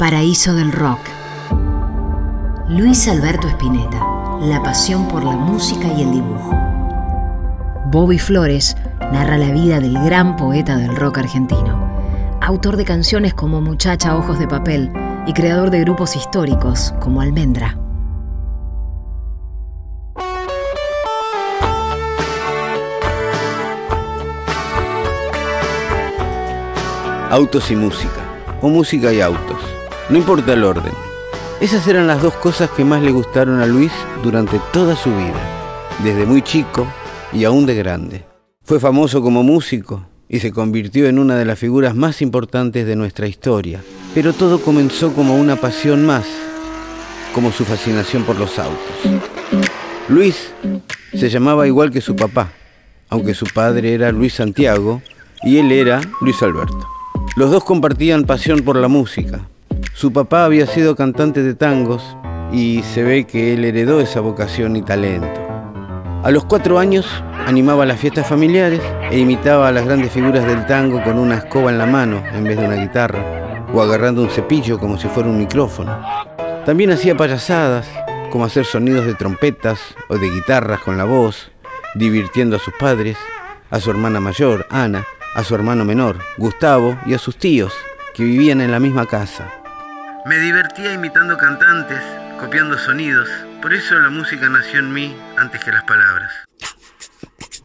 Paraíso 0.00 0.54
del 0.54 0.72
Rock. 0.72 0.98
Luis 2.70 3.06
Alberto 3.06 3.46
Spinetta, 3.48 4.00
la 4.40 4.62
pasión 4.62 5.06
por 5.08 5.22
la 5.22 5.32
música 5.32 5.88
y 5.88 6.00
el 6.00 6.12
dibujo. 6.12 6.58
Bobby 7.90 8.18
Flores 8.18 8.78
narra 9.12 9.36
la 9.36 9.52
vida 9.52 9.78
del 9.78 10.02
gran 10.02 10.36
poeta 10.36 10.78
del 10.78 10.96
rock 10.96 11.18
argentino, 11.18 12.38
autor 12.40 12.78
de 12.78 12.86
canciones 12.86 13.34
como 13.34 13.60
Muchacha 13.60 14.16
Ojos 14.16 14.38
de 14.38 14.48
Papel 14.48 14.90
y 15.26 15.34
creador 15.34 15.68
de 15.68 15.80
grupos 15.80 16.16
históricos 16.16 16.94
como 16.98 17.20
Almendra. 17.20 17.76
Autos 27.30 27.70
y 27.70 27.76
música, 27.76 28.24
o 28.62 28.70
música 28.70 29.12
y 29.12 29.20
autos. 29.20 29.79
No 30.10 30.18
importa 30.18 30.54
el 30.54 30.64
orden. 30.64 30.92
Esas 31.60 31.86
eran 31.86 32.08
las 32.08 32.20
dos 32.20 32.34
cosas 32.34 32.68
que 32.70 32.84
más 32.84 33.00
le 33.00 33.12
gustaron 33.12 33.60
a 33.60 33.66
Luis 33.66 33.92
durante 34.24 34.60
toda 34.72 34.96
su 34.96 35.10
vida, 35.10 35.40
desde 36.02 36.26
muy 36.26 36.42
chico 36.42 36.84
y 37.32 37.44
aún 37.44 37.64
de 37.64 37.76
grande. 37.76 38.24
Fue 38.64 38.80
famoso 38.80 39.22
como 39.22 39.44
músico 39.44 40.04
y 40.28 40.40
se 40.40 40.50
convirtió 40.50 41.06
en 41.06 41.20
una 41.20 41.36
de 41.36 41.44
las 41.44 41.60
figuras 41.60 41.94
más 41.94 42.22
importantes 42.22 42.88
de 42.88 42.96
nuestra 42.96 43.28
historia. 43.28 43.82
Pero 44.12 44.32
todo 44.32 44.60
comenzó 44.60 45.12
como 45.12 45.36
una 45.36 45.54
pasión 45.54 46.04
más, 46.04 46.24
como 47.32 47.52
su 47.52 47.64
fascinación 47.64 48.24
por 48.24 48.36
los 48.36 48.58
autos. 48.58 49.22
Luis 50.08 50.52
se 51.14 51.30
llamaba 51.30 51.68
igual 51.68 51.92
que 51.92 52.00
su 52.00 52.16
papá, 52.16 52.50
aunque 53.10 53.32
su 53.32 53.46
padre 53.46 53.94
era 53.94 54.10
Luis 54.10 54.34
Santiago 54.34 55.02
y 55.44 55.58
él 55.58 55.70
era 55.70 56.00
Luis 56.20 56.42
Alberto. 56.42 56.88
Los 57.36 57.52
dos 57.52 57.62
compartían 57.62 58.24
pasión 58.24 58.62
por 58.62 58.74
la 58.74 58.88
música. 58.88 59.46
Su 59.92 60.12
papá 60.12 60.44
había 60.44 60.66
sido 60.66 60.96
cantante 60.96 61.42
de 61.42 61.54
tangos 61.54 62.16
y 62.52 62.82
se 62.82 63.02
ve 63.02 63.26
que 63.26 63.54
él 63.54 63.64
heredó 63.64 64.00
esa 64.00 64.20
vocación 64.20 64.76
y 64.76 64.82
talento. 64.82 65.40
A 66.22 66.30
los 66.30 66.44
cuatro 66.44 66.78
años 66.78 67.06
animaba 67.46 67.86
las 67.86 68.00
fiestas 68.00 68.26
familiares 68.26 68.80
e 69.10 69.18
imitaba 69.18 69.68
a 69.68 69.72
las 69.72 69.86
grandes 69.86 70.12
figuras 70.12 70.46
del 70.46 70.66
tango 70.66 71.02
con 71.02 71.18
una 71.18 71.36
escoba 71.36 71.70
en 71.70 71.78
la 71.78 71.86
mano 71.86 72.22
en 72.32 72.44
vez 72.44 72.58
de 72.58 72.66
una 72.66 72.76
guitarra 72.76 73.66
o 73.72 73.80
agarrando 73.80 74.22
un 74.22 74.30
cepillo 74.30 74.78
como 74.78 74.98
si 74.98 75.08
fuera 75.08 75.28
un 75.28 75.38
micrófono. 75.38 75.98
También 76.66 76.90
hacía 76.90 77.16
payasadas, 77.16 77.88
como 78.30 78.44
hacer 78.44 78.64
sonidos 78.64 79.06
de 79.06 79.14
trompetas 79.14 79.80
o 80.08 80.18
de 80.18 80.30
guitarras 80.30 80.80
con 80.80 80.96
la 80.96 81.04
voz, 81.04 81.50
divirtiendo 81.94 82.56
a 82.56 82.60
sus 82.60 82.74
padres, 82.74 83.16
a 83.70 83.80
su 83.80 83.90
hermana 83.90 84.20
mayor, 84.20 84.66
Ana, 84.70 85.04
a 85.34 85.44
su 85.44 85.54
hermano 85.54 85.84
menor, 85.84 86.18
Gustavo, 86.36 86.98
y 87.06 87.14
a 87.14 87.18
sus 87.18 87.36
tíos, 87.36 87.72
que 88.14 88.24
vivían 88.24 88.60
en 88.60 88.72
la 88.72 88.80
misma 88.80 89.06
casa. 89.06 89.59
Me 90.30 90.38
divertía 90.38 90.92
imitando 90.94 91.36
cantantes, 91.36 91.98
copiando 92.38 92.78
sonidos, 92.78 93.28
por 93.60 93.74
eso 93.74 93.98
la 93.98 94.10
música 94.10 94.48
nació 94.48 94.78
en 94.78 94.92
mí 94.92 95.12
antes 95.36 95.60
que 95.64 95.72
las 95.72 95.82
palabras. 95.82 96.30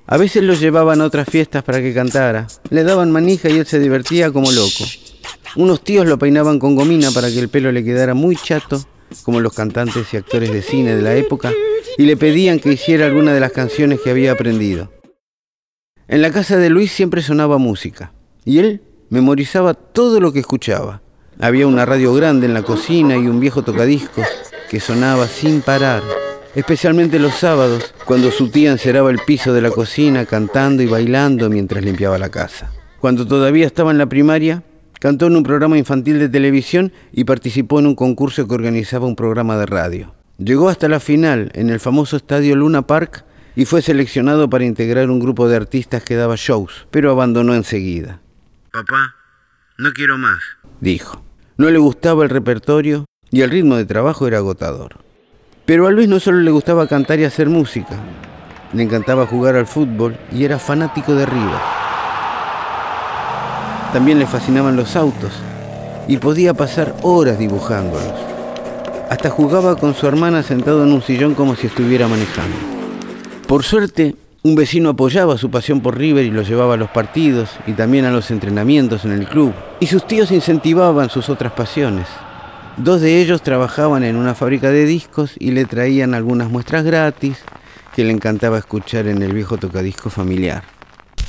A 0.07 0.17
veces 0.17 0.41
lo 0.41 0.55
llevaban 0.55 0.99
a 0.99 1.03
otras 1.03 1.29
fiestas 1.29 1.61
para 1.61 1.79
que 1.79 1.93
cantara, 1.93 2.47
le 2.71 2.83
daban 2.83 3.11
manija 3.11 3.49
y 3.49 3.59
él 3.59 3.67
se 3.67 3.77
divertía 3.77 4.31
como 4.31 4.51
loco. 4.51 4.83
Unos 5.57 5.83
tíos 5.83 6.07
lo 6.07 6.17
peinaban 6.17 6.57
con 6.57 6.75
gomina 6.75 7.11
para 7.11 7.29
que 7.29 7.37
el 7.37 7.49
pelo 7.49 7.71
le 7.71 7.83
quedara 7.83 8.15
muy 8.15 8.35
chato, 8.35 8.83
como 9.21 9.41
los 9.41 9.53
cantantes 9.53 10.11
y 10.11 10.17
actores 10.17 10.51
de 10.51 10.63
cine 10.63 10.95
de 10.95 11.03
la 11.03 11.13
época, 11.13 11.53
y 11.99 12.05
le 12.07 12.17
pedían 12.17 12.59
que 12.59 12.73
hiciera 12.73 13.05
alguna 13.05 13.31
de 13.31 13.41
las 13.41 13.51
canciones 13.51 13.99
que 14.01 14.09
había 14.09 14.31
aprendido. 14.31 14.91
En 16.07 16.23
la 16.23 16.31
casa 16.31 16.57
de 16.57 16.71
Luis 16.71 16.91
siempre 16.91 17.21
sonaba 17.21 17.59
música 17.59 18.11
y 18.43 18.57
él 18.57 18.81
memorizaba 19.11 19.75
todo 19.75 20.19
lo 20.19 20.33
que 20.33 20.39
escuchaba. 20.39 21.03
Había 21.39 21.67
una 21.67 21.85
radio 21.85 22.13
grande 22.13 22.45
en 22.45 22.53
la 22.53 22.63
cocina 22.63 23.17
y 23.17 23.27
un 23.27 23.41
viejo 23.41 23.61
tocadiscos 23.61 24.25
que 24.69 24.79
sonaba 24.79 25.27
sin 25.27 25.61
parar, 25.61 26.01
especialmente 26.55 27.19
los 27.19 27.35
sábados, 27.35 27.93
cuando 28.05 28.31
su 28.31 28.49
tía 28.49 28.71
enceraba 28.71 29.11
el 29.11 29.19
piso 29.19 29.53
de 29.53 29.61
la 29.61 29.69
cocina 29.69 30.25
cantando 30.25 30.81
y 30.81 30.87
bailando 30.87 31.49
mientras 31.49 31.83
limpiaba 31.83 32.17
la 32.17 32.29
casa. 32.29 32.71
Cuando 32.99 33.27
todavía 33.27 33.65
estaba 33.65 33.91
en 33.91 33.97
la 33.97 34.07
primaria, 34.07 34.63
cantó 35.01 35.27
en 35.27 35.35
un 35.35 35.43
programa 35.43 35.77
infantil 35.77 36.19
de 36.19 36.29
televisión 36.29 36.93
y 37.11 37.25
participó 37.25 37.79
en 37.79 37.87
un 37.87 37.95
concurso 37.95 38.47
que 38.47 38.55
organizaba 38.55 39.05
un 39.05 39.17
programa 39.17 39.57
de 39.57 39.65
radio. 39.65 40.15
Llegó 40.37 40.69
hasta 40.69 40.87
la 40.87 41.01
final 41.01 41.51
en 41.53 41.69
el 41.69 41.81
famoso 41.81 42.15
estadio 42.15 42.55
Luna 42.55 42.87
Park 42.87 43.25
y 43.57 43.65
fue 43.65 43.81
seleccionado 43.81 44.49
para 44.49 44.65
integrar 44.65 45.09
un 45.09 45.19
grupo 45.19 45.49
de 45.49 45.57
artistas 45.57 46.03
que 46.03 46.15
daba 46.15 46.35
shows, 46.37 46.87
pero 46.91 47.11
abandonó 47.11 47.53
enseguida. 47.55 48.21
Papá, 48.71 49.15
no 49.77 49.91
quiero 49.91 50.17
más, 50.17 50.39
dijo. 50.79 51.24
No 51.57 51.69
le 51.69 51.77
gustaba 51.77 52.23
el 52.23 52.29
repertorio 52.29 53.05
y 53.31 53.41
el 53.41 53.49
ritmo 53.49 53.77
de 53.77 53.85
trabajo 53.85 54.27
era 54.27 54.39
agotador. 54.39 54.97
Pero 55.65 55.87
a 55.87 55.91
Luis 55.91 56.09
no 56.09 56.19
solo 56.19 56.39
le 56.41 56.51
gustaba 56.51 56.85
cantar 56.85 57.19
y 57.19 57.23
hacer 57.23 57.47
música, 57.47 57.95
le 58.73 58.83
encantaba 58.83 59.25
jugar 59.25 59.55
al 59.55 59.65
fútbol 59.65 60.17
y 60.33 60.43
era 60.43 60.59
fanático 60.59 61.15
de 61.15 61.25
River. 61.25 61.61
También 63.93 64.19
le 64.19 64.27
fascinaban 64.27 64.75
los 64.75 64.97
autos 64.97 65.31
y 66.09 66.17
podía 66.17 66.53
pasar 66.53 66.93
horas 67.03 67.39
dibujándolos. 67.39 68.19
Hasta 69.09 69.29
jugaba 69.29 69.77
con 69.77 69.93
su 69.93 70.07
hermana 70.07 70.43
sentado 70.43 70.83
en 70.83 70.91
un 70.91 71.01
sillón 71.01 71.35
como 71.35 71.55
si 71.55 71.67
estuviera 71.67 72.09
manejando. 72.09 72.57
Por 73.47 73.63
suerte, 73.63 74.15
un 74.45 74.53
vecino 74.53 74.89
apoyaba 74.89 75.39
su 75.39 75.49
pasión 75.49 75.81
por 75.81 75.97
River 75.97 76.23
y 76.23 76.29
lo 76.29 76.43
llevaba 76.43 76.75
a 76.75 76.77
los 76.77 76.91
partidos 76.91 77.49
y 77.65 77.71
también 77.71 78.05
a 78.05 78.11
los 78.11 78.29
entrenamientos 78.29 79.03
en 79.03 79.11
el 79.11 79.27
club. 79.27 79.51
Y 79.79 79.87
sus 79.87 80.05
tíos 80.05 80.29
incentivaban 80.29 81.09
sus 81.09 81.29
otras 81.29 81.53
pasiones. 81.53 82.05
Dos 82.77 83.01
de 83.01 83.19
ellos 83.19 83.41
trabajaban 83.41 84.03
en 84.03 84.15
una 84.15 84.35
fábrica 84.35 84.69
de 84.69 84.85
discos 84.85 85.33
y 85.39 85.49
le 85.49 85.65
traían 85.65 86.13
algunas 86.13 86.51
muestras 86.51 86.83
gratis 86.83 87.39
que 87.95 88.03
le 88.03 88.11
encantaba 88.11 88.59
escuchar 88.59 89.07
en 89.07 89.23
el 89.23 89.33
viejo 89.33 89.57
tocadisco 89.57 90.11
familiar. 90.11 90.61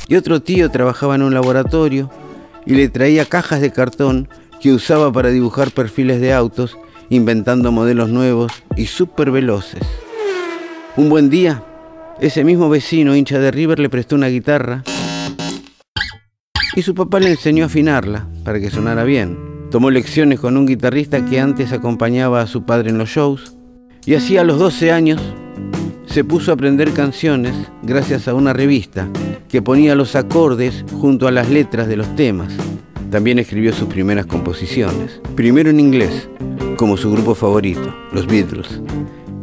Y 0.09 0.17
otro 0.17 0.43
tío 0.43 0.71
trabajaba 0.71 1.15
en 1.15 1.23
un 1.23 1.33
laboratorio 1.33 2.11
y 2.67 2.75
le 2.75 2.91
traía 2.91 3.25
cajas 3.25 3.63
de 3.63 3.73
cartón 3.73 4.29
que 4.61 4.75
usaba 4.75 5.11
para 5.11 5.31
dibujar 5.31 5.71
perfiles 5.71 6.21
de 6.21 6.35
autos, 6.35 6.77
inventando 7.09 7.73
modelos 7.73 8.11
nuevos 8.11 8.53
y 8.77 8.89
súper 8.89 9.31
veloces. 9.31 9.81
Un 10.99 11.09
buen 11.09 11.31
día, 11.31 11.63
ese 12.21 12.45
mismo 12.45 12.69
vecino, 12.69 13.15
hincha 13.15 13.39
de 13.39 13.51
River, 13.51 13.79
le 13.79 13.91
prestó 13.91 14.17
una 14.17 14.29
guitarra 14.29 14.83
y 16.75 16.83
su 16.83 16.95
papá 16.95 17.21
le 17.21 17.31
enseñó 17.31 17.65
a 17.65 17.67
afinarla 17.67 18.29
para 18.45 18.61
que 18.61 18.71
sonara 18.71 19.05
bien. 19.05 19.39
Tomó 19.71 19.91
lecciones 19.91 20.41
con 20.41 20.57
un 20.57 20.67
guitarrista 20.67 21.25
que 21.25 21.41
antes 21.41 21.73
acompañaba 21.73 22.41
a 22.41 22.47
su 22.47 22.65
padre 22.65 22.91
en 22.91 22.99
los 22.99 23.11
shows 23.11 23.57
y 24.07 24.15
así 24.15 24.37
a 24.37 24.45
los 24.45 24.59
12 24.59 24.93
años 24.93 25.21
se 26.07 26.25
puso 26.25 26.51
a 26.51 26.55
aprender 26.55 26.93
canciones 26.93 27.55
gracias 27.83 28.29
a 28.29 28.35
una 28.35 28.53
revista 28.53 29.09
que 29.49 29.61
ponía 29.61 29.95
los 29.95 30.17
acordes 30.17 30.85
junto 30.93 31.29
a 31.29 31.33
las 31.33 31.51
letras 31.51 31.89
de 31.89 31.97
los 31.97 32.15
temas. 32.17 32.53
También 33.11 33.39
escribió 33.39 33.73
sus 33.73 33.89
primeras 33.89 34.27
composiciones, 34.27 35.21
primero 35.35 35.71
en 35.71 35.81
inglés, 35.81 36.29
como 36.77 36.97
su 36.97 37.13
grupo 37.13 37.35
favorito, 37.35 37.95
los 38.13 38.27
Beatles, 38.27 38.81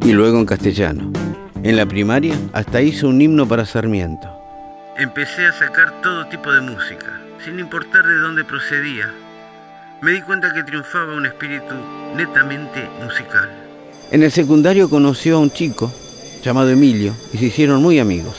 y 0.03 0.12
luego 0.12 0.39
en 0.39 0.45
castellano. 0.45 1.12
En 1.63 1.78
la 1.78 1.85
primaria 1.85 2.38
hasta 2.51 2.81
hizo 2.81 3.07
un 3.07 3.22
himno 3.22 3.47
para 3.47 3.66
Sarmiento. 3.66 4.28
Empecé 4.97 5.47
a 5.47 5.53
sacar 5.53 6.01
todo 6.01 6.28
tipo 6.28 6.51
de 6.51 6.59
música, 6.59 7.22
sin 7.41 7.57
importar 7.57 8.06
de 8.06 8.16
dónde 8.16 8.44
procedía. 8.44 9.09
Me 10.01 10.12
di 10.12 10.22
cuenta 10.24 10.53
que 10.53 10.63
triunfaba 10.63 11.16
un 11.16 11.25
espíritu 11.25 11.74
netamente 12.18 12.90
musical. 13.01 13.50
En 14.12 14.24
el 14.24 14.31
secundario 14.34 14.90
conoció 14.90 15.38
a 15.38 15.40
un 15.40 15.51
chico 15.51 15.90
llamado 16.44 16.69
Emilio 16.69 17.16
y 17.31 17.38
se 17.38 17.46
hicieron 17.46 17.81
muy 17.81 17.97
amigos. 17.97 18.35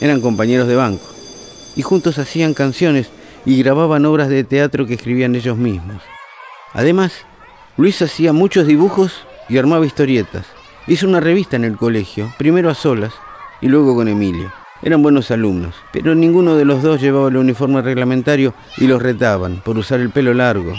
Eran 0.00 0.20
compañeros 0.20 0.68
de 0.68 0.76
banco 0.76 1.08
y 1.74 1.82
juntos 1.82 2.20
hacían 2.20 2.54
canciones 2.54 3.08
y 3.46 3.60
grababan 3.60 4.06
obras 4.06 4.28
de 4.28 4.44
teatro 4.44 4.86
que 4.86 4.94
escribían 4.94 5.34
ellos 5.34 5.56
mismos. 5.56 6.04
Además, 6.72 7.14
Luis 7.76 8.00
hacía 8.00 8.32
muchos 8.32 8.64
dibujos 8.68 9.26
y 9.48 9.58
armaba 9.58 9.84
historietas. 9.84 10.46
Hizo 10.88 11.06
una 11.06 11.20
revista 11.20 11.54
en 11.56 11.64
el 11.64 11.76
colegio, 11.76 12.32
primero 12.38 12.70
a 12.70 12.74
solas 12.74 13.12
y 13.60 13.68
luego 13.68 13.94
con 13.94 14.08
Emilio. 14.08 14.50
Eran 14.80 15.02
buenos 15.02 15.30
alumnos, 15.30 15.74
pero 15.92 16.14
ninguno 16.14 16.56
de 16.56 16.64
los 16.64 16.82
dos 16.82 16.98
llevaba 16.98 17.28
el 17.28 17.36
uniforme 17.36 17.82
reglamentario 17.82 18.54
y 18.78 18.86
los 18.86 19.02
retaban 19.02 19.60
por 19.62 19.76
usar 19.76 20.00
el 20.00 20.08
pelo 20.08 20.32
largo, 20.32 20.72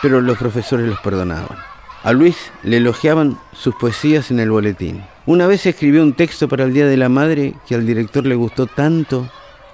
pero 0.00 0.22
los 0.22 0.38
profesores 0.38 0.88
los 0.88 0.98
perdonaban. 1.00 1.58
A 2.02 2.12
Luis 2.14 2.50
le 2.62 2.78
elogiaban 2.78 3.38
sus 3.52 3.74
poesías 3.74 4.30
en 4.30 4.40
el 4.40 4.50
boletín. 4.50 5.04
Una 5.26 5.46
vez 5.46 5.66
escribió 5.66 6.02
un 6.02 6.14
texto 6.14 6.48
para 6.48 6.64
el 6.64 6.72
Día 6.72 6.86
de 6.86 6.96
la 6.96 7.10
Madre 7.10 7.52
que 7.68 7.74
al 7.74 7.84
director 7.84 8.24
le 8.24 8.36
gustó 8.36 8.66
tanto 8.66 9.28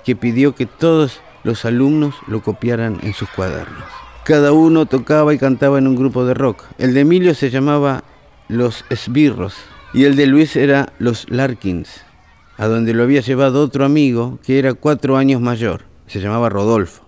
que 0.04 0.16
pidió 0.16 0.56
que 0.56 0.66
todos 0.66 1.20
los 1.44 1.64
alumnos 1.64 2.16
lo 2.26 2.42
copiaran 2.42 2.98
en 3.04 3.14
sus 3.14 3.28
cuadernos. 3.28 3.84
Cada 4.24 4.50
uno 4.50 4.86
tocaba 4.86 5.32
y 5.32 5.38
cantaba 5.38 5.78
en 5.78 5.86
un 5.86 5.94
grupo 5.94 6.24
de 6.24 6.34
rock. 6.34 6.64
El 6.76 6.92
de 6.92 7.02
Emilio 7.02 7.34
se 7.36 7.50
llamaba 7.50 8.02
Los 8.48 8.84
Esbirros 8.90 9.54
y 9.96 10.04
el 10.04 10.14
de 10.14 10.26
Luis 10.26 10.56
era 10.56 10.92
Los 10.98 11.24
Larkins, 11.30 12.02
a 12.58 12.66
donde 12.66 12.92
lo 12.92 13.02
había 13.02 13.22
llevado 13.22 13.62
otro 13.62 13.86
amigo 13.86 14.38
que 14.44 14.58
era 14.58 14.74
cuatro 14.74 15.16
años 15.16 15.40
mayor, 15.40 15.84
se 16.06 16.20
llamaba 16.20 16.50
Rodolfo. 16.50 17.02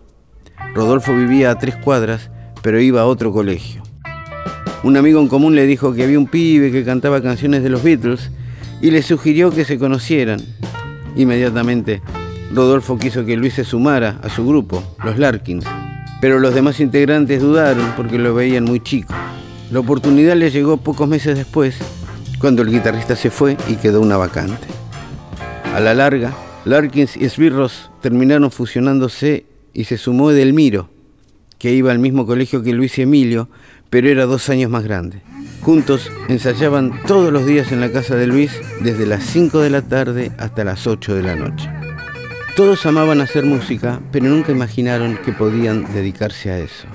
Rodolfo 0.74 1.14
vivía 1.14 1.50
a 1.50 1.58
tres 1.58 1.76
cuadras, 1.76 2.30
pero 2.62 2.80
iba 2.80 3.02
a 3.02 3.06
otro 3.06 3.30
colegio. 3.30 3.82
Un 4.82 4.96
amigo 4.96 5.20
en 5.20 5.28
común 5.28 5.54
le 5.54 5.66
dijo 5.66 5.92
que 5.92 6.02
había 6.02 6.18
un 6.18 6.28
pibe 6.28 6.72
que 6.72 6.82
cantaba 6.82 7.20
canciones 7.20 7.62
de 7.62 7.68
los 7.68 7.82
Beatles 7.82 8.30
y 8.80 8.90
le 8.90 9.02
sugirió 9.02 9.50
que 9.50 9.66
se 9.66 9.78
conocieran. 9.78 10.40
Inmediatamente, 11.14 12.00
Rodolfo 12.54 12.96
quiso 12.96 13.26
que 13.26 13.36
Luis 13.36 13.52
se 13.52 13.64
sumara 13.64 14.18
a 14.22 14.30
su 14.30 14.46
grupo, 14.46 14.82
los 15.04 15.18
Larkins, 15.18 15.66
pero 16.22 16.38
los 16.38 16.54
demás 16.54 16.80
integrantes 16.80 17.42
dudaron 17.42 17.92
porque 17.98 18.16
lo 18.16 18.34
veían 18.34 18.64
muy 18.64 18.80
chico. 18.80 19.12
La 19.70 19.80
oportunidad 19.80 20.36
le 20.36 20.50
llegó 20.50 20.78
pocos 20.78 21.06
meses 21.06 21.36
después, 21.36 21.76
cuando 22.40 22.62
el 22.62 22.70
guitarrista 22.70 23.16
se 23.16 23.30
fue 23.30 23.56
y 23.68 23.76
quedó 23.76 24.00
una 24.00 24.16
vacante. 24.16 24.66
A 25.74 25.80
la 25.80 25.94
larga, 25.94 26.32
Larkins 26.64 27.16
y 27.16 27.28
Sbirros 27.28 27.90
terminaron 28.00 28.50
fusionándose 28.50 29.46
y 29.72 29.84
se 29.84 29.98
sumó 29.98 30.30
Edelmiro, 30.30 30.88
que 31.58 31.72
iba 31.72 31.90
al 31.90 31.98
mismo 31.98 32.26
colegio 32.26 32.62
que 32.62 32.72
Luis 32.72 32.98
y 32.98 33.02
Emilio, 33.02 33.48
pero 33.90 34.08
era 34.08 34.26
dos 34.26 34.48
años 34.48 34.70
más 34.70 34.84
grande. 34.84 35.22
Juntos 35.62 36.10
ensayaban 36.28 37.02
todos 37.06 37.32
los 37.32 37.46
días 37.46 37.72
en 37.72 37.80
la 37.80 37.90
casa 37.90 38.14
de 38.16 38.26
Luis 38.26 38.52
desde 38.80 39.06
las 39.06 39.24
5 39.24 39.58
de 39.60 39.70
la 39.70 39.82
tarde 39.82 40.32
hasta 40.38 40.64
las 40.64 40.86
8 40.86 41.14
de 41.14 41.22
la 41.22 41.36
noche. 41.36 41.68
Todos 42.54 42.86
amaban 42.86 43.20
hacer 43.20 43.44
música, 43.44 44.00
pero 44.10 44.26
nunca 44.26 44.52
imaginaron 44.52 45.16
que 45.24 45.32
podían 45.32 45.92
dedicarse 45.92 46.50
a 46.50 46.58
eso. 46.58 46.88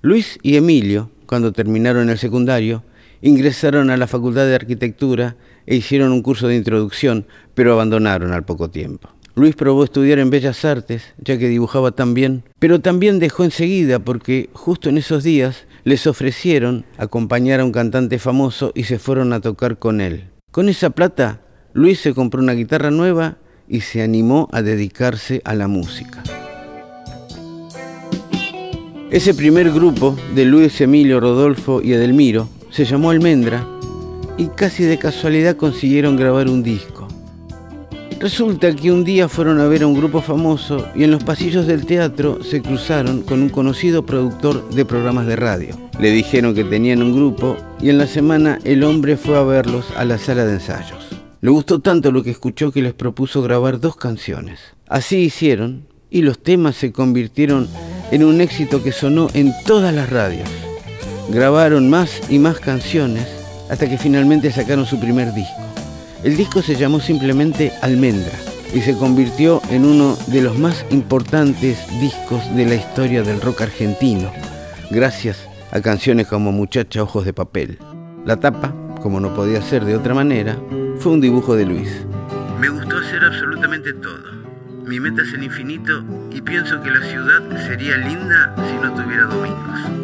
Luis 0.00 0.38
y 0.42 0.56
Emilio, 0.56 1.10
cuando 1.26 1.52
terminaron 1.52 2.08
el 2.08 2.18
secundario, 2.18 2.82
ingresaron 3.22 3.90
a 3.90 3.96
la 3.96 4.06
Facultad 4.06 4.46
de 4.46 4.54
Arquitectura 4.54 5.36
e 5.66 5.76
hicieron 5.76 6.12
un 6.12 6.22
curso 6.22 6.48
de 6.48 6.56
introducción, 6.56 7.26
pero 7.54 7.72
abandonaron 7.72 8.32
al 8.32 8.44
poco 8.44 8.70
tiempo. 8.70 9.10
Luis 9.34 9.54
probó 9.54 9.84
estudiar 9.84 10.18
en 10.18 10.30
Bellas 10.30 10.64
Artes, 10.64 11.14
ya 11.18 11.38
que 11.38 11.48
dibujaba 11.48 11.92
tan 11.92 12.12
bien, 12.12 12.42
pero 12.58 12.80
también 12.80 13.20
dejó 13.20 13.44
enseguida 13.44 14.00
porque 14.00 14.50
justo 14.52 14.88
en 14.88 14.98
esos 14.98 15.22
días 15.22 15.66
les 15.84 16.06
ofrecieron 16.08 16.84
acompañar 16.96 17.60
a 17.60 17.64
un 17.64 17.70
cantante 17.70 18.18
famoso 18.18 18.72
y 18.74 18.84
se 18.84 18.98
fueron 18.98 19.32
a 19.32 19.40
tocar 19.40 19.78
con 19.78 20.00
él. 20.00 20.24
Con 20.50 20.68
esa 20.68 20.90
plata, 20.90 21.40
Luis 21.72 22.00
se 22.00 22.14
compró 22.14 22.42
una 22.42 22.54
guitarra 22.54 22.90
nueva 22.90 23.38
y 23.68 23.82
se 23.82 24.02
animó 24.02 24.48
a 24.50 24.62
dedicarse 24.62 25.40
a 25.44 25.54
la 25.54 25.68
música. 25.68 26.22
Ese 29.10 29.34
primer 29.34 29.70
grupo 29.70 30.16
de 30.34 30.44
Luis 30.44 30.80
Emilio, 30.80 31.20
Rodolfo 31.20 31.80
y 31.82 31.92
Edelmiro 31.92 32.48
se 32.70 32.84
llamó 32.84 33.10
Almendra 33.10 33.66
y 34.36 34.46
casi 34.48 34.84
de 34.84 34.98
casualidad 34.98 35.56
consiguieron 35.56 36.16
grabar 36.16 36.48
un 36.48 36.62
disco. 36.62 37.08
Resulta 38.20 38.74
que 38.74 38.90
un 38.90 39.04
día 39.04 39.28
fueron 39.28 39.60
a 39.60 39.66
ver 39.68 39.84
a 39.84 39.86
un 39.86 39.94
grupo 39.94 40.20
famoso 40.20 40.88
y 40.96 41.04
en 41.04 41.12
los 41.12 41.22
pasillos 41.22 41.68
del 41.68 41.86
teatro 41.86 42.42
se 42.42 42.60
cruzaron 42.60 43.22
con 43.22 43.42
un 43.42 43.48
conocido 43.48 44.04
productor 44.04 44.68
de 44.70 44.84
programas 44.84 45.26
de 45.26 45.36
radio. 45.36 45.76
Le 46.00 46.10
dijeron 46.10 46.52
que 46.52 46.64
tenían 46.64 47.00
un 47.00 47.14
grupo 47.14 47.56
y 47.80 47.90
en 47.90 47.98
la 47.98 48.08
semana 48.08 48.58
el 48.64 48.82
hombre 48.82 49.16
fue 49.16 49.38
a 49.38 49.42
verlos 49.42 49.86
a 49.96 50.04
la 50.04 50.18
sala 50.18 50.44
de 50.44 50.54
ensayos. 50.54 51.06
Le 51.40 51.50
gustó 51.50 51.78
tanto 51.78 52.10
lo 52.10 52.24
que 52.24 52.32
escuchó 52.32 52.72
que 52.72 52.82
les 52.82 52.94
propuso 52.94 53.40
grabar 53.40 53.78
dos 53.78 53.94
canciones. 53.94 54.58
Así 54.88 55.18
hicieron 55.18 55.86
y 56.10 56.22
los 56.22 56.42
temas 56.42 56.74
se 56.74 56.90
convirtieron 56.90 57.68
en 58.10 58.24
un 58.24 58.40
éxito 58.40 58.82
que 58.82 58.90
sonó 58.90 59.28
en 59.34 59.52
todas 59.64 59.94
las 59.94 60.10
radios. 60.10 60.48
Grabaron 61.28 61.90
más 61.90 62.22
y 62.30 62.38
más 62.38 62.58
canciones 62.58 63.26
hasta 63.68 63.88
que 63.88 63.98
finalmente 63.98 64.50
sacaron 64.50 64.86
su 64.86 64.98
primer 64.98 65.34
disco. 65.34 65.60
El 66.24 66.36
disco 66.36 66.62
se 66.62 66.74
llamó 66.74 67.00
simplemente 67.00 67.70
Almendra 67.82 68.32
y 68.74 68.80
se 68.80 68.96
convirtió 68.96 69.60
en 69.70 69.84
uno 69.84 70.16
de 70.28 70.42
los 70.42 70.58
más 70.58 70.86
importantes 70.90 71.78
discos 72.00 72.42
de 72.56 72.64
la 72.64 72.74
historia 72.74 73.22
del 73.22 73.40
rock 73.40 73.62
argentino, 73.62 74.32
gracias 74.90 75.46
a 75.70 75.80
canciones 75.80 76.26
como 76.26 76.50
Muchacha 76.50 77.02
Ojos 77.02 77.24
de 77.24 77.34
Papel. 77.34 77.78
La 78.24 78.36
tapa, 78.36 78.74
como 79.02 79.20
no 79.20 79.34
podía 79.34 79.62
ser 79.62 79.84
de 79.84 79.96
otra 79.96 80.14
manera, 80.14 80.58
fue 80.98 81.12
un 81.12 81.20
dibujo 81.20 81.56
de 81.56 81.66
Luis. 81.66 82.06
Me 82.58 82.68
gustó 82.70 82.96
hacer 82.96 83.22
absolutamente 83.22 83.92
todo. 83.92 84.32
Mi 84.86 84.98
meta 84.98 85.22
es 85.22 85.34
el 85.34 85.44
infinito 85.44 86.02
y 86.32 86.40
pienso 86.40 86.80
que 86.82 86.90
la 86.90 87.06
ciudad 87.06 87.66
sería 87.66 87.98
linda 87.98 88.54
si 88.66 88.74
no 88.82 88.94
tuviera 88.94 89.24
domingos. 89.24 89.97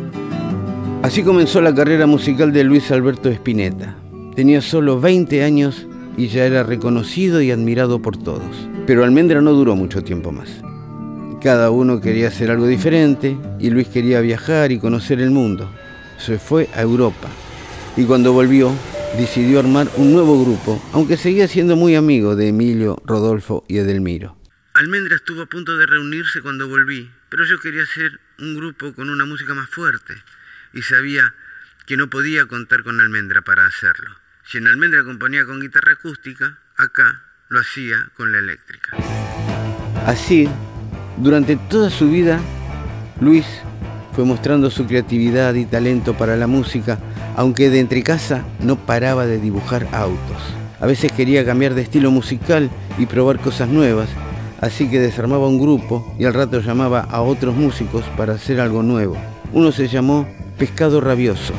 Así 1.04 1.22
comenzó 1.22 1.60
la 1.60 1.74
carrera 1.74 2.06
musical 2.06 2.50
de 2.50 2.64
Luis 2.64 2.90
Alberto 2.90 3.28
Spinetta. 3.28 3.94
Tenía 4.34 4.62
solo 4.62 4.98
20 4.98 5.44
años 5.44 5.86
y 6.16 6.28
ya 6.28 6.46
era 6.46 6.62
reconocido 6.62 7.42
y 7.42 7.50
admirado 7.50 8.00
por 8.00 8.16
todos. 8.16 8.70
Pero 8.86 9.04
Almendra 9.04 9.42
no 9.42 9.52
duró 9.52 9.76
mucho 9.76 10.02
tiempo 10.02 10.32
más. 10.32 10.62
Cada 11.42 11.70
uno 11.70 12.00
quería 12.00 12.28
hacer 12.28 12.50
algo 12.50 12.66
diferente 12.66 13.36
y 13.60 13.68
Luis 13.68 13.88
quería 13.88 14.22
viajar 14.22 14.72
y 14.72 14.78
conocer 14.78 15.20
el 15.20 15.30
mundo. 15.30 15.70
Se 16.16 16.38
fue 16.38 16.70
a 16.72 16.80
Europa 16.80 17.28
y 17.98 18.04
cuando 18.06 18.32
volvió 18.32 18.72
decidió 19.18 19.58
armar 19.58 19.90
un 19.98 20.10
nuevo 20.10 20.42
grupo, 20.42 20.82
aunque 20.94 21.18
seguía 21.18 21.48
siendo 21.48 21.76
muy 21.76 21.96
amigo 21.96 22.34
de 22.34 22.48
Emilio, 22.48 22.96
Rodolfo 23.04 23.62
y 23.68 23.76
Edelmiro. 23.76 24.38
Almendra 24.72 25.16
estuvo 25.16 25.42
a 25.42 25.46
punto 25.46 25.76
de 25.76 25.84
reunirse 25.84 26.40
cuando 26.40 26.66
volví, 26.66 27.10
pero 27.28 27.44
yo 27.44 27.60
quería 27.60 27.82
hacer 27.82 28.20
un 28.38 28.56
grupo 28.56 28.94
con 28.94 29.10
una 29.10 29.26
música 29.26 29.52
más 29.52 29.68
fuerte 29.68 30.14
y 30.74 30.82
sabía 30.82 31.34
que 31.86 31.96
no 31.96 32.10
podía 32.10 32.46
contar 32.46 32.82
con 32.82 33.00
Almendra 33.00 33.42
para 33.42 33.66
hacerlo. 33.66 34.10
Si 34.44 34.58
en 34.58 34.66
Almendra 34.66 35.04
componía 35.04 35.44
con 35.44 35.60
guitarra 35.60 35.92
acústica, 35.92 36.58
acá 36.76 37.22
lo 37.48 37.60
hacía 37.60 38.08
con 38.16 38.32
la 38.32 38.38
eléctrica. 38.38 38.96
Así, 40.06 40.48
durante 41.18 41.56
toda 41.56 41.90
su 41.90 42.10
vida, 42.10 42.40
Luis 43.20 43.46
fue 44.12 44.24
mostrando 44.24 44.70
su 44.70 44.86
creatividad 44.86 45.54
y 45.54 45.66
talento 45.66 46.16
para 46.16 46.36
la 46.36 46.46
música, 46.46 46.98
aunque 47.36 47.70
de 47.70 47.80
entre 47.80 48.02
casa 48.02 48.44
no 48.60 48.76
paraba 48.76 49.26
de 49.26 49.38
dibujar 49.38 49.86
autos. 49.92 50.42
A 50.80 50.86
veces 50.86 51.12
quería 51.12 51.44
cambiar 51.44 51.74
de 51.74 51.82
estilo 51.82 52.10
musical 52.10 52.70
y 52.98 53.06
probar 53.06 53.40
cosas 53.40 53.68
nuevas, 53.68 54.08
así 54.60 54.90
que 54.90 55.00
desarmaba 55.00 55.48
un 55.48 55.60
grupo 55.60 56.14
y 56.18 56.24
al 56.24 56.34
rato 56.34 56.60
llamaba 56.60 57.00
a 57.00 57.22
otros 57.22 57.54
músicos 57.54 58.04
para 58.16 58.34
hacer 58.34 58.60
algo 58.60 58.82
nuevo. 58.82 59.16
Uno 59.52 59.72
se 59.72 59.88
llamó 59.88 60.28
Pescado 60.58 61.00
Rabioso, 61.00 61.52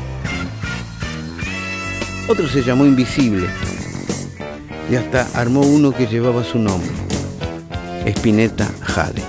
otro 2.28 2.48
se 2.48 2.62
llamó 2.62 2.86
Invisible 2.86 3.46
y 4.90 4.94
hasta 4.94 5.28
armó 5.38 5.60
uno 5.60 5.92
que 5.92 6.06
llevaba 6.06 6.42
su 6.42 6.58
nombre, 6.58 6.88
Spinetta 8.06 8.66
Jade. 8.80 9.22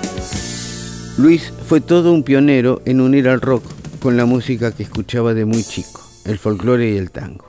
Luis 1.17 1.51
fue 1.67 1.81
todo 1.81 2.13
un 2.13 2.23
pionero 2.23 2.81
en 2.85 3.01
unir 3.01 3.27
al 3.27 3.41
rock 3.41 3.63
con 3.99 4.15
la 4.15 4.25
música 4.25 4.71
que 4.71 4.83
escuchaba 4.83 5.33
de 5.33 5.43
muy 5.43 5.63
chico, 5.63 6.01
el 6.25 6.37
folclore 6.37 6.91
y 6.91 6.97
el 6.97 7.11
tango. 7.11 7.45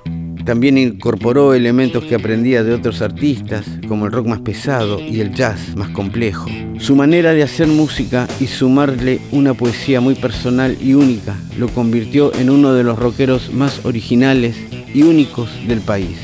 También 0.49 0.79
incorporó 0.79 1.53
elementos 1.53 2.05
que 2.05 2.15
aprendía 2.15 2.65
de 2.65 2.73
otros 2.73 3.03
artistas, 3.03 3.67
como 3.87 4.07
el 4.07 4.13
rock 4.13 4.29
más 4.29 4.41
pesado 4.41 4.99
y 4.99 5.21
el 5.21 5.35
jazz 5.35 5.77
más 5.77 5.91
complejo. 5.91 6.49
Su 6.79 6.97
manera 6.97 7.35
de 7.35 7.43
hacer 7.43 7.67
música 7.67 8.27
y 8.41 8.47
sumarle 8.47 9.21
una 9.31 9.53
poesía 9.53 10.01
muy 10.01 10.15
personal 10.15 10.75
y 10.81 10.95
única 10.95 11.37
lo 11.59 11.69
convirtió 11.69 12.35
en 12.35 12.49
uno 12.49 12.73
de 12.73 12.83
los 12.83 12.99
rockeros 12.99 13.53
más 13.53 13.85
originales 13.85 14.57
y 14.95 15.03
únicos 15.03 15.51
del 15.67 15.83
país. 15.83 16.17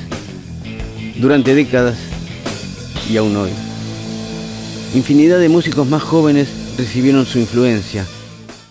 Durante 1.21 1.54
décadas 1.54 1.99
y 3.11 3.19
aún 3.19 3.37
hoy. 3.37 3.50
Infinidad 4.95 5.38
de 5.38 5.50
músicos 5.50 5.87
más 5.87 6.02
jóvenes 6.02 6.49
recibieron 6.78 7.26
su 7.26 7.38
influencia, 7.40 8.07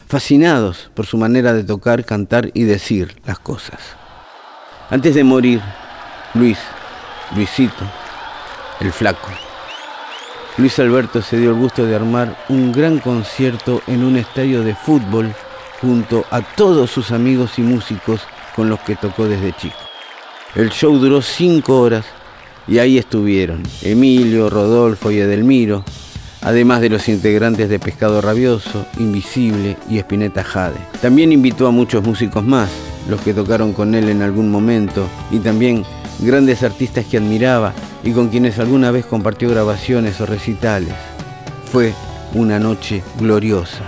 fascinados 0.07 0.89
por 0.95 1.05
su 1.05 1.19
manera 1.19 1.53
de 1.53 1.63
tocar, 1.63 2.05
cantar 2.05 2.49
y 2.55 2.63
decir 2.63 3.17
las 3.23 3.37
cosas. 3.37 4.02
Antes 4.93 5.15
de 5.15 5.23
morir, 5.23 5.59
Luis, 6.35 6.59
Luisito, 7.35 7.83
el 8.79 8.91
flaco, 8.91 9.27
Luis 10.57 10.77
Alberto 10.77 11.23
se 11.23 11.37
dio 11.37 11.49
el 11.49 11.55
gusto 11.55 11.83
de 11.83 11.95
armar 11.95 12.37
un 12.47 12.71
gran 12.71 12.99
concierto 12.99 13.81
en 13.87 14.03
un 14.03 14.17
estadio 14.17 14.61
de 14.61 14.75
fútbol 14.75 15.33
junto 15.81 16.25
a 16.29 16.41
todos 16.41 16.91
sus 16.91 17.09
amigos 17.09 17.57
y 17.57 17.63
músicos 17.63 18.21
con 18.55 18.69
los 18.69 18.81
que 18.81 18.95
tocó 18.95 19.27
desde 19.27 19.53
chico. 19.53 19.79
El 20.53 20.69
show 20.69 20.95
duró 20.99 21.23
cinco 21.23 21.81
horas 21.81 22.05
y 22.67 22.77
ahí 22.77 22.99
estuvieron 22.99 23.63
Emilio, 23.81 24.47
Rodolfo 24.47 25.09
y 25.09 25.17
Edelmiro, 25.17 25.83
además 26.43 26.81
de 26.81 26.89
los 26.89 27.09
integrantes 27.09 27.67
de 27.67 27.79
Pescado 27.79 28.21
Rabioso, 28.21 28.85
Invisible 28.99 29.75
y 29.89 29.97
Espineta 29.97 30.43
Jade. 30.43 30.77
También 31.01 31.31
invitó 31.31 31.65
a 31.65 31.71
muchos 31.71 32.03
músicos 32.03 32.43
más, 32.43 32.69
los 33.07 33.21
que 33.21 33.33
tocaron 33.33 33.73
con 33.73 33.95
él 33.95 34.09
en 34.09 34.21
algún 34.21 34.49
momento, 34.49 35.07
y 35.31 35.39
también 35.39 35.83
grandes 36.19 36.63
artistas 36.63 37.05
que 37.05 37.17
admiraba 37.17 37.73
y 38.03 38.11
con 38.11 38.29
quienes 38.29 38.59
alguna 38.59 38.91
vez 38.91 39.05
compartió 39.05 39.49
grabaciones 39.49 40.19
o 40.21 40.25
recitales. 40.25 40.93
Fue 41.65 41.93
una 42.33 42.59
noche 42.59 43.03
gloriosa. 43.19 43.83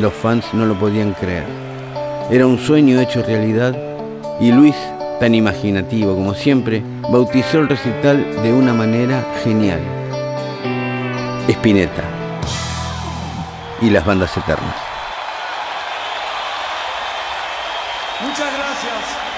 Los 0.00 0.12
fans 0.12 0.44
no 0.52 0.66
lo 0.66 0.78
podían 0.78 1.12
creer. 1.12 1.44
Era 2.30 2.46
un 2.46 2.58
sueño 2.58 3.00
hecho 3.00 3.22
realidad 3.22 3.76
y 4.40 4.52
Luis, 4.52 4.76
tan 5.20 5.34
imaginativo 5.34 6.14
como 6.14 6.34
siempre, 6.34 6.82
bautizó 7.10 7.58
el 7.58 7.68
recital 7.68 8.42
de 8.42 8.52
una 8.52 8.72
manera 8.72 9.24
genial. 9.44 9.80
Espineta 11.48 12.04
y 13.80 13.90
las 13.90 14.06
bandas 14.06 14.36
eternas. 14.36 14.91
Muchas 18.32 18.50
gracias. 18.56 19.31